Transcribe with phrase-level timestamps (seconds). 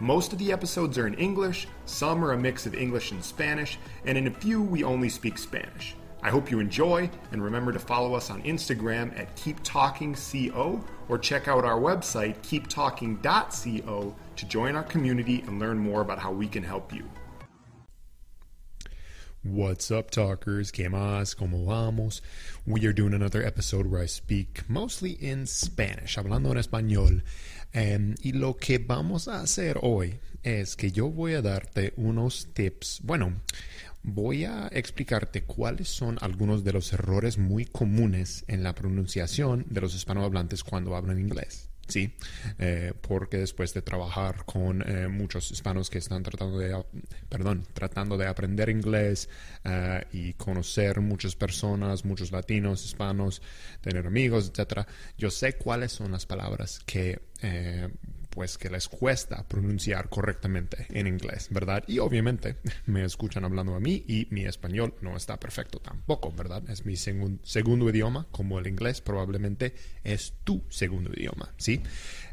[0.00, 3.80] Most of the episodes are in English, some are a mix of English and Spanish,
[4.04, 5.96] and in a few we only speak Spanish.
[6.22, 11.48] I hope you enjoy, and remember to follow us on Instagram at KeepTalkingCO or check
[11.48, 16.62] out our website, keeptalking.co, to join our community and learn more about how we can
[16.62, 17.04] help you.
[19.44, 20.72] What's up, talkers?
[20.72, 21.36] ¿Qué más?
[21.36, 22.22] ¿Cómo vamos?
[22.66, 27.22] We are doing another episode where I speak mostly in Spanish, hablando en español.
[27.72, 32.48] Um, y lo que vamos a hacer hoy es que yo voy a darte unos
[32.52, 33.00] tips.
[33.04, 33.40] Bueno,
[34.02, 39.80] voy a explicarte cuáles son algunos de los errores muy comunes en la pronunciación de
[39.80, 41.67] los hispanohablantes cuando hablan inglés.
[41.88, 42.14] Sí,
[42.58, 46.84] eh, porque después de trabajar con eh, muchos hispanos que están tratando de,
[47.30, 49.30] perdón, tratando de aprender inglés
[49.64, 53.40] eh, y conocer muchas personas, muchos latinos, hispanos,
[53.80, 57.22] tener amigos, etcétera, yo sé cuáles son las palabras que
[58.38, 61.82] pues que les cuesta pronunciar correctamente en inglés, ¿verdad?
[61.88, 62.54] Y obviamente
[62.86, 66.62] me escuchan hablando a mí y mi español no está perfecto tampoco, ¿verdad?
[66.70, 71.82] Es mi segundo idioma, como el inglés probablemente es tu segundo idioma, ¿sí?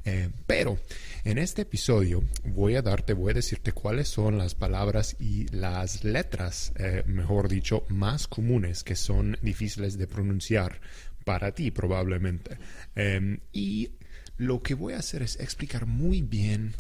[0.06, 0.78] Eh, pero
[1.24, 6.04] en este episodio voy a darte, voy a decirte cuáles son las palabras y las
[6.04, 10.82] letras, eh, mejor dicho, más comunes que son difíciles de pronunciar
[11.24, 12.60] para ti probablemente.
[12.94, 13.90] Em, y
[14.38, 16.76] lo que voy a hacer es explicar muy bien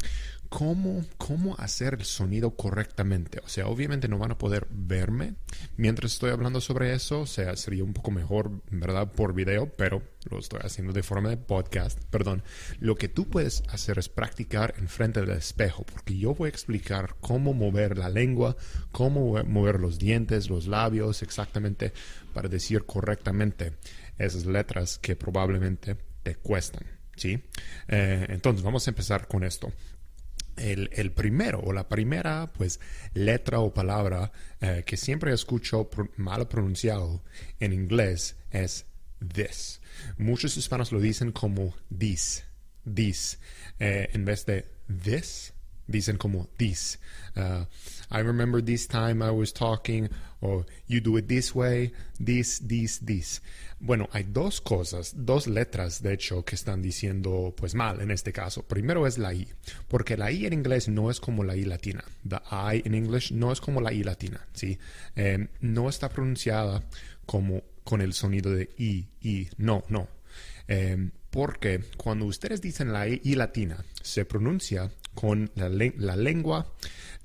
[0.50, 3.39] cómo, cómo hacer el sonido correctamente.
[3.44, 5.36] O sea, obviamente no van a poder verme
[5.78, 7.22] mientras estoy hablando sobre eso.
[7.22, 9.12] O sea, sería un poco mejor, ¿verdad?
[9.12, 12.02] Por video, pero lo estoy haciendo de forma de podcast.
[12.06, 12.44] Perdón.
[12.80, 16.52] Lo que tú puedes hacer es practicar en frente del espejo, porque yo voy a
[16.52, 18.56] explicar cómo mover la lengua,
[18.91, 21.94] cómo mover los dientes, los labios, exactamente
[22.34, 23.74] para decir correctamente
[24.18, 26.94] esas letras que probablemente te cuestan.
[27.16, 27.42] ¿Sí?
[27.88, 29.72] Eh, entonces, vamos a empezar con esto.
[30.58, 32.80] El, primero o la primera pues
[33.14, 34.31] letra o palabra
[34.62, 37.22] eh, que siempre escucho mal pronunciado
[37.59, 38.86] en inglés es
[39.34, 39.81] this.
[40.18, 42.46] Muchos hispanos lo dicen como this,
[42.94, 43.40] this,
[43.80, 44.66] eh, en vez de
[45.03, 45.54] this
[45.88, 47.00] dicen como this.
[47.35, 47.66] Uh,
[48.12, 50.09] I remember this time I was talking,
[50.41, 53.41] or you do it this way, this, this, this.
[53.79, 58.31] Bueno, hay dos cosas, dos letras, de hecho, que están diciendo pues mal en este
[58.31, 58.63] caso.
[58.63, 59.47] Primero es la I,
[59.88, 62.03] porque la I en inglés no es como la I latina.
[62.28, 64.78] The I in English no es como la I latina, ¿sí?
[65.16, 66.84] Eh, no está pronunciada
[67.25, 70.07] como con el sonido de I, I, no, no.
[70.67, 75.70] Eh, porque cuando ustedes dicen la I latina, se pronuncia con la,
[76.16, 76.68] lengua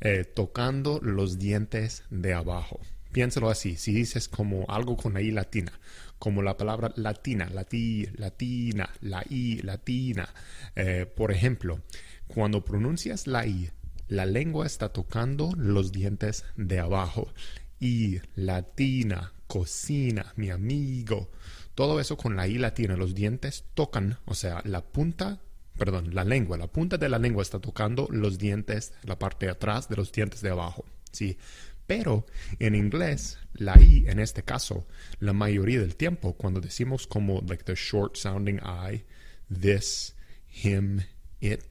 [0.00, 2.80] eh, tocando los dientes de abajo.
[3.12, 5.72] Piénsalo así, si dices como algo con la I latina,
[6.18, 10.28] como la palabra latina, lati, latina, la I latina.
[10.76, 11.80] Eh, por ejemplo,
[12.28, 13.70] cuando pronuncias la I,
[14.08, 17.32] la lengua está tocando los dientes de abajo.
[17.80, 21.30] I, latina, cocina, mi amigo.
[21.74, 25.40] Todo eso con la I latina, los dientes tocan, o sea, la punta
[25.80, 29.52] perdón, la lengua, la punta de la lengua está tocando los dientes, la parte de
[29.52, 31.38] atrás de los dientes de abajo, ¿sí?
[31.86, 32.26] Pero
[32.58, 34.86] en inglés, la I en este caso,
[35.20, 39.04] la mayoría del tiempo, cuando decimos como like the short sounding I,
[39.50, 40.14] this,
[40.52, 41.00] him,
[41.40, 41.64] it,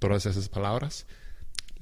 [0.00, 1.06] todas esas palabras,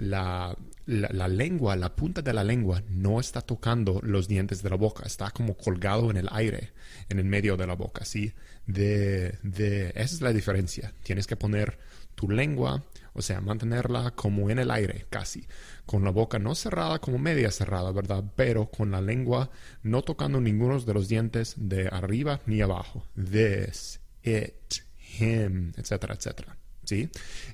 [0.00, 0.56] la,
[0.87, 5.05] la, lengua, la punta de la lengua no está tocando los dientes de la boca,
[5.06, 6.72] está como colgado en el aire,
[7.11, 8.33] en el medio de la boca, ¿sí?
[8.66, 10.94] De, de, esa es la diferencia.
[11.03, 11.78] Tienes que poner
[12.15, 15.47] tu lengua, o sea, mantenerla como en el aire, casi,
[15.84, 18.25] con la boca no cerrada, como media cerrada, ¿verdad?
[18.34, 19.50] Pero con la lengua
[19.83, 23.04] no tocando ninguno de los dientes de arriba ni abajo.
[23.15, 24.83] This, it,
[25.19, 26.59] him, etcétera, etcétera.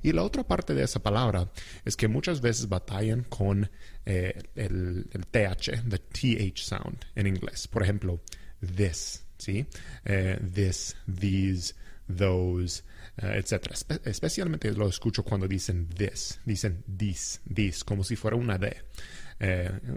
[0.02, 1.50] Y la otra parte de esa palabra
[1.84, 3.70] es que muchas veces batallan con
[4.04, 7.68] eh, el, TH, the TH sound en inglés.
[7.68, 8.20] Por ejemplo,
[8.60, 9.66] this, ¿sí?
[10.04, 11.74] Eh, this, these,
[12.08, 12.82] those,
[13.22, 13.72] uh, etc.
[14.04, 18.76] especialmente lo escucho cuando dicen this, dicen this, this, como si fuera una D.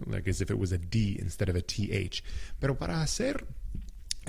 [0.07, 2.23] like as if it was a D instead of a TH.
[2.59, 3.45] Pero para hacer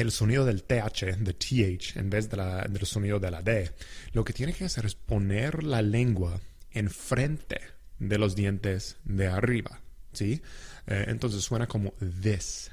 [0.03, 3.71] el sonido del TH, de TH, en vez de la, del sonido de la D,
[4.13, 7.61] lo que tiene que hacer es poner la lengua enfrente
[7.99, 9.81] de los dientes de arriba.
[10.13, 10.43] ¿sí?
[10.87, 12.71] Eh, entonces suena como this,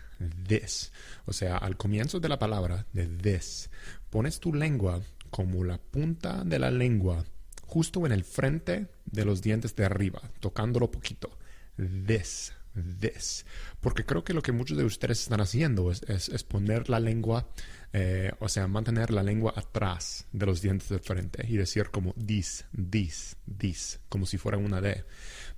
[0.48, 0.92] this.
[1.26, 3.70] O sea, al comienzo de la palabra, de this,
[4.10, 7.26] pones tu lengua como la punta de la lengua
[7.68, 11.38] justo en el frente de los dientes de arriba, tocándolo poquito.
[11.76, 12.54] This,
[13.00, 13.46] this.
[13.82, 17.50] Porque creo que lo que muchos de ustedes están haciendo es, es, poner la lengua,
[17.94, 22.14] eh, o sea, mantener la lengua atrás de los dientes de frente y decir como
[22.14, 25.04] this, this, this, como si fuera una D.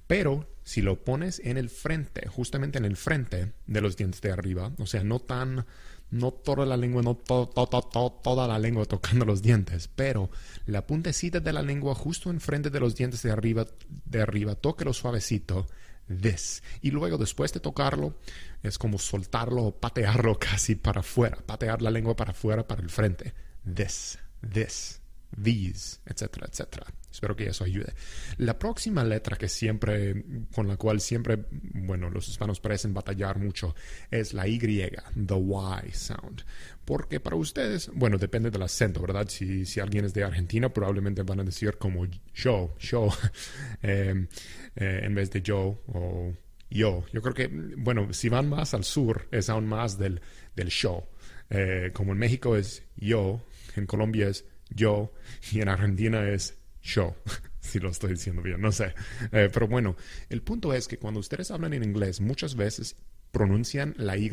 [0.07, 4.31] Pero si lo pones en el frente, justamente en el frente de los dientes de
[4.31, 5.65] arriba, o sea, no tan,
[6.11, 10.29] no toda la lengua, no toda la lengua tocando los dientes, pero
[10.65, 13.67] la puntecita de la lengua justo enfrente de los dientes de arriba,
[14.05, 15.67] de arriba, tóquelo suavecito,
[16.09, 16.63] this.
[16.81, 18.17] Y luego después de tocarlo,
[18.63, 22.89] es como soltarlo o patearlo casi para afuera, patear la lengua para afuera, para el
[22.89, 23.33] frente.
[23.63, 24.19] This,
[24.53, 25.01] this,
[25.35, 26.85] these, etcétera, etcétera.
[27.11, 27.93] Espero que eso ayude.
[28.37, 30.23] La próxima letra que siempre,
[30.53, 33.75] con la cual siempre, bueno, los hispanos parecen batallar mucho,
[34.11, 36.43] es la Y, the Y sound.
[36.85, 39.27] Porque para ustedes, bueno, depende del acento, ¿verdad?
[39.27, 43.09] Si, si alguien es de Argentina, probablemente van a decir como yo, yo,
[43.81, 44.27] eh,
[44.75, 46.33] eh, en vez de yo o
[46.69, 47.03] yo.
[47.11, 47.47] Yo creo que,
[47.77, 50.21] bueno, si van más al sur, es aún más del,
[50.55, 51.05] del show.
[51.49, 53.41] Eh, como en México es yo,
[53.75, 55.13] en Colombia es yo
[55.51, 57.15] y en Argentina es show,
[57.59, 58.93] si lo estoy diciendo bien, no sé.
[59.31, 59.95] Eh, pero bueno,
[60.29, 62.95] el punto es que cuando ustedes hablan en inglés, muchas veces
[63.31, 64.29] pronuncian la Y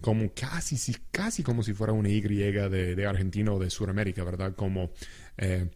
[0.00, 4.54] como casi, casi como si fuera una Y de, de Argentina o de Sudamérica, ¿verdad?
[4.54, 4.90] Como,
[5.38, 5.70] eh,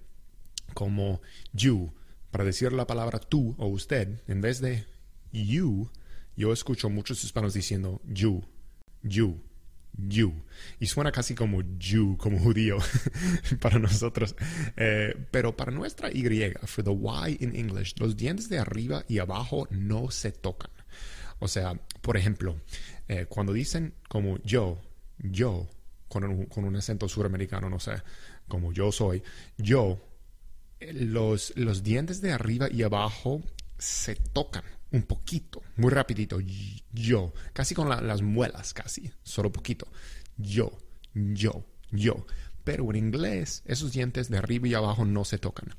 [0.75, 1.21] como
[1.53, 1.93] you.
[2.31, 4.85] Para decir la palabra tú o usted, en vez de
[5.33, 5.91] you,
[6.37, 8.45] yo escucho muchos hispanos diciendo you,
[9.03, 9.41] you,
[9.97, 10.33] you.
[10.79, 12.79] Y suena casi como you, como judío
[13.61, 14.37] para nosotros.
[14.77, 16.23] Eh, pero para nuestra Y,
[16.65, 20.71] for the Y in English, los dientes de arriba y abajo no se tocan.
[21.39, 22.61] O sea, por ejemplo,
[23.09, 24.81] eh, cuando dicen como yo,
[25.19, 25.69] yo,
[26.09, 28.03] con un, con un acento suramericano, no sé,
[28.49, 29.23] como yo soy,
[29.59, 29.99] yo,
[30.81, 33.43] eh, los, los dientes de arriba y abajo
[33.79, 36.39] se tocan un poquito, muy rapidito,
[36.93, 39.89] yo, casi con las muelas, casi, solo poquito,
[40.37, 40.79] yo,
[41.15, 42.27] yo, yo.
[42.65, 45.75] Pero en inglés, esos dientes de arriba y abajo no se tocan.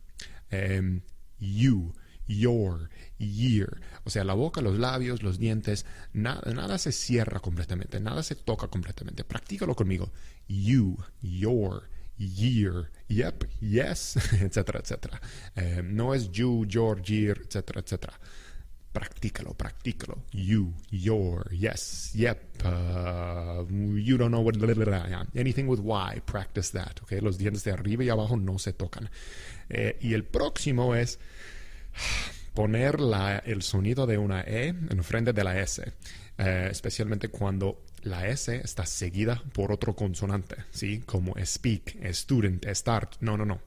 [0.49, 1.01] Em,
[1.39, 1.93] you,
[2.27, 3.81] your, year.
[4.03, 8.35] O sea, la boca, los labios, los dientes, nada, nada se cierra completamente, nada se
[8.35, 9.23] toca completamente.
[9.23, 10.11] Practícalo conmigo.
[10.47, 15.21] You, your, year, yep, yes, etcétera, etcétera.
[15.55, 18.19] Em, no es you, your, year, etcétera, etcétera
[18.97, 20.23] practícalo, practícalo.
[20.31, 24.55] You, your, yes, yep, uh, you don't know what,
[25.35, 26.99] anything with Y, practice that?
[27.21, 29.07] Los dientes de arriba y abajo no se tocan.
[29.69, 31.19] Eh, y el próximo es
[32.55, 32.97] poner
[33.45, 35.93] el sonido de una E en frente de la S,
[36.39, 41.03] eh, especialmente cuando la S está seguida por otro consonante, ¿sí?
[41.05, 43.17] Como speak, student, start.
[43.19, 43.61] No, no, no.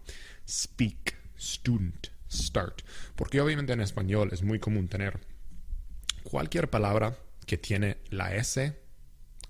[0.44, 2.82] Speak, student, start.
[3.17, 5.21] Porque obviamente en español es muy común tener
[6.23, 7.17] cualquier palabra
[7.47, 8.79] que tiene la S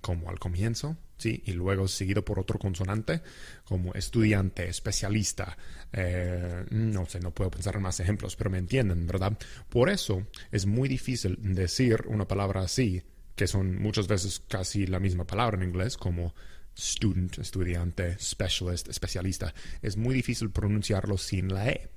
[0.01, 1.43] como al comienzo, ¿sí?
[1.45, 3.23] Y luego seguido por otro consonante,
[3.65, 5.57] como estudiante, especialista.
[5.93, 9.37] Eh, no sé, no puedo pensar en más ejemplos, pero me entienden, ¿verdad?
[9.69, 13.03] Por eso es muy difícil decir una palabra así,
[13.37, 16.35] que son muchas veces casi la misma palabra en inglés, como
[16.77, 19.55] student, estudiante, specialist, especialista.
[19.83, 21.91] Es muy difícil pronunciarlo sin la E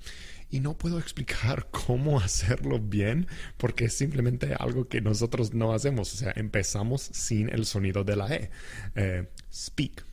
[0.50, 3.28] y no puedo explicar cómo hacerlo bien
[3.58, 6.14] porque es simplemente algo que nosotros no hacemos.
[6.14, 8.52] O sea, empezamos sin el sonido de la E.
[8.96, 10.06] Eh, speak,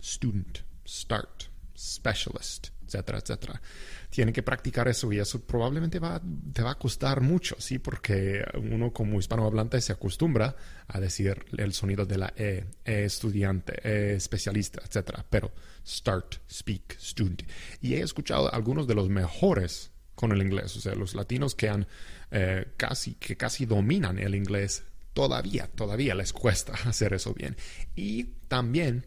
[0.00, 1.44] student, start,
[1.76, 3.62] specialist, etcétera, etcétera.
[4.10, 6.20] Tienen que practicar eso y eso probablemente va,
[6.52, 7.78] te va a costar mucho, ¿sí?
[7.78, 10.54] Porque uno como hispanohablante se acostumbra
[10.86, 15.24] a decir el sonido de la E, e estudiante, e especialista, etcétera.
[15.28, 15.52] Pero
[15.86, 17.42] start, speak, student.
[17.80, 21.68] Y he escuchado algunos de los mejores con el inglés, o sea, los latinos que
[21.70, 21.86] han
[22.30, 27.56] eh, casi, que casi dominan el inglés todavía, todavía les cuesta hacer eso bien.
[27.96, 29.04] Y también,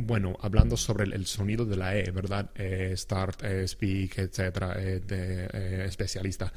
[0.00, 2.50] bueno, hablando sobre el, sonido de la E, ¿verdad?
[2.54, 6.52] Eh, start, eh, speak, etcétera, de especialista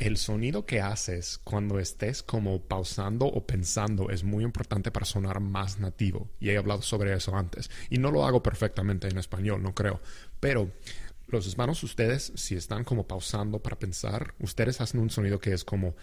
[0.00, 5.40] el sonido que haces cuando estés como pausando o pensando es muy importante para sonar
[5.40, 6.30] más nativo.
[6.40, 7.70] Y he hablado sobre eso antes.
[7.90, 10.00] Y no lo hago perfectamente en español, no creo.
[10.40, 10.72] Pero
[11.28, 15.64] los hispanos, ustedes, si están como pausando para pensar, ustedes hacen un sonido que es
[15.64, 15.94] como...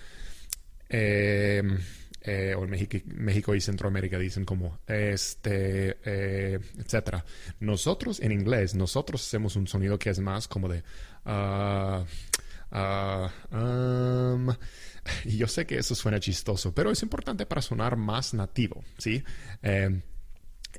[0.90, 1.80] Em,
[2.28, 7.26] eh, o en México, y Centroamérica dicen como este, eh, etcétera.
[7.60, 10.84] Nosotros en inglés, nosotros hacemos un sonido que es más como de...
[11.26, 12.06] Ah,
[12.70, 14.50] Ah, um,
[15.24, 19.24] y yo sé que eso suena chistoso, pero es importante para sonar más nativo, ¿sí?
[19.64, 20.02] Eh,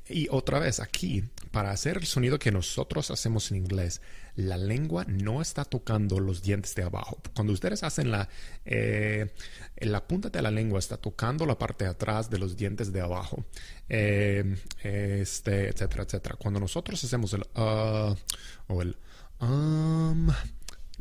[0.07, 4.01] y otra vez, aquí, para hacer el sonido que nosotros hacemos en inglés,
[4.35, 7.21] la lengua no está tocando los dientes de abajo.
[7.35, 8.29] Cuando ustedes hacen la,
[8.65, 9.33] eh,
[9.77, 13.01] la punta de la lengua está tocando la parte de atrás de los dientes de
[13.01, 13.43] abajo,
[13.89, 16.35] eh, este, etcétera, etcétera.
[16.37, 18.15] Cuando nosotros hacemos el uh,
[18.67, 18.97] o el
[19.41, 20.29] um,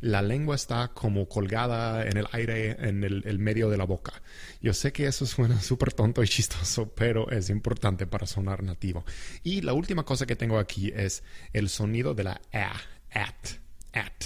[0.01, 4.13] la lengua está como colgada en el aire, en el, medio de la boca.
[4.61, 9.05] Yo sé que eso suena súper tonto y chistoso, pero es importante para sonar nativo.
[9.43, 12.73] Y la última cosa que tengo aquí es el sonido de la a,
[13.11, 13.49] at,
[13.93, 14.25] at,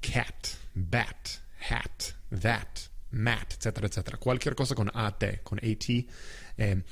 [0.00, 1.28] cat, bat,
[1.68, 2.02] hat,
[2.40, 4.18] that, mat, etcétera, etcétera.
[4.18, 5.90] Cualquier cosa con at, con at.
[6.56, 6.82] Eh,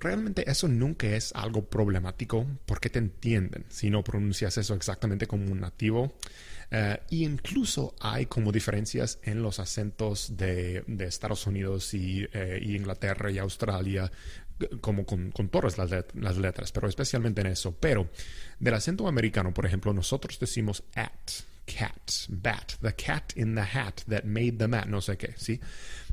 [0.00, 5.50] realmente eso nunca es algo problemático porque te entienden si no pronuncias eso exactamente como
[5.50, 6.14] un nativo.
[7.08, 13.30] Y incluso hay como diferencias en los acentos de, Estados Unidos y, eh, y, Inglaterra
[13.30, 14.10] y Australia,
[14.80, 17.76] como con, con todas las, las, letras, pero especialmente en eso.
[17.78, 18.10] Pero
[18.58, 21.30] del acento americano, por ejemplo, nosotros decimos at,
[21.66, 25.60] cat, bat, the cat in the hat that made the mat, no sé qué, ¿sí?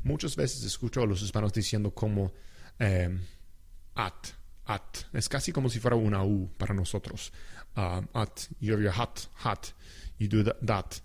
[0.02, 2.32] Muchas veces escucho a los hispanos diciendo como
[2.78, 3.16] eh,
[3.94, 4.28] at,
[4.66, 4.98] at.
[5.12, 7.32] Es casi como si fuera una U para nosotros.
[7.76, 9.72] Uh, at, you're your hat, hat
[10.18, 11.00] you do that.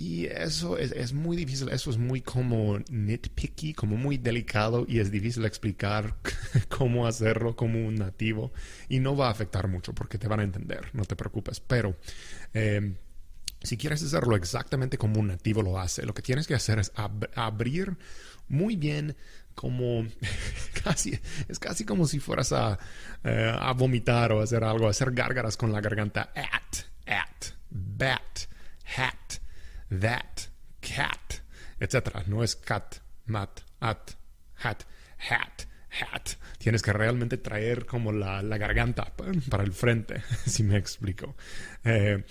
[0.00, 5.10] Y eso es, muy difícil, eso es muy como nitpicky, como muy delicado y es
[5.10, 6.16] difícil explicar
[6.70, 8.50] cómo hacerlo como un nativo
[8.88, 11.60] y no va a afectar mucho porque te van a entender, no te preocupes.
[11.60, 11.96] Pero
[12.54, 12.94] eh,
[13.62, 16.92] si quieres hacerlo exactamente como un nativo lo hace, lo que tienes que hacer es
[16.94, 17.98] ab abrir
[18.48, 19.16] muy bien
[19.60, 20.06] como
[20.84, 22.78] casi es casi como si fueras a,
[23.24, 23.28] uh,
[23.60, 28.48] a vomitar o hacer algo, hacer gárgaras con la garganta at, at, bat
[28.96, 29.40] hat,
[29.90, 30.48] that,
[30.80, 31.42] cat,
[31.78, 32.26] etc.
[32.26, 34.16] No es cat, mat, at,
[34.54, 34.86] hat,
[35.18, 36.36] hat, hat.
[36.58, 39.12] Tienes que realmente traer como la, la garganta
[39.48, 41.36] para el frente, si me explico.
[41.84, 42.24] Eh,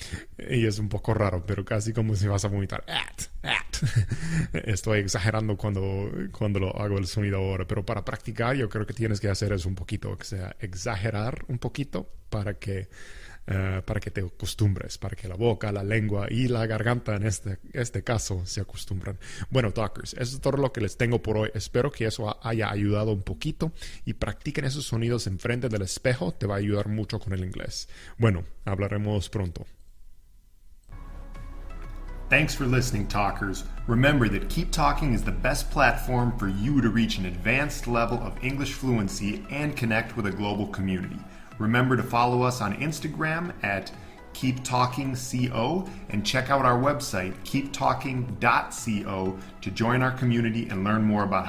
[0.49, 2.83] y es un poco raro, pero casi como si vas a vomitar.
[2.87, 3.68] At, at.
[4.53, 8.93] Estoy exagerando cuando, cuando lo hago el sonido ahora, pero para practicar yo creo que
[8.93, 12.89] tienes que hacer eso un poquito, que sea exagerar un poquito para que
[13.51, 17.25] eh, para que te acostumbres, para que la boca, la lengua y la garganta en
[17.25, 19.17] este, este caso se acostumbran.
[19.49, 21.49] Bueno, talkers, eso es todo lo que les tengo por hoy.
[21.55, 23.71] Espero que eso haya ayudado un poquito
[24.05, 27.89] y practiquen esos sonidos enfrente del espejo, te va a ayudar mucho con el inglés.
[28.19, 29.65] Bueno, hablaremos pronto.
[32.29, 33.63] Thanks for listening, talkers.
[33.87, 38.19] Remember that Keep Talking is the best platform for you to reach an advanced level
[38.19, 41.17] of English fluency and connect with a global community.
[41.57, 43.91] Remember to follow us on Instagram at
[44.33, 51.01] Keep Talking CO and check out our website, keeptalking.co, to join our community and learn
[51.01, 51.47] more about